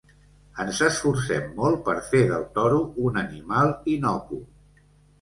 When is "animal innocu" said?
3.27-4.45